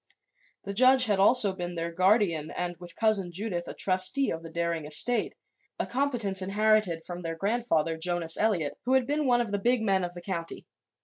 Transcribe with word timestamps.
The 0.63 0.73
judge 0.73 1.05
had 1.05 1.19
also 1.19 1.53
been 1.53 1.75
their 1.75 1.91
guardian 1.91 2.49
and, 2.49 2.75
with 2.79 2.95
Cousin 2.95 3.31
Judith, 3.31 3.67
a 3.67 3.75
trustee 3.75 4.31
of 4.31 4.41
the 4.41 4.49
Daring 4.49 4.83
estate 4.85 5.35
a 5.79 5.85
competence 5.85 6.41
inherited 6.41 7.03
from 7.05 7.21
their 7.21 7.35
grandfather, 7.35 7.99
Jonas 7.99 8.35
Eliot, 8.35 8.79
who 8.85 8.93
had 8.95 9.05
been 9.05 9.27
one 9.27 9.41
of 9.41 9.51
the 9.51 9.59
big 9.59 9.83
men 9.83 10.03
of 10.03 10.15
the 10.15 10.21
county. 10.23 10.65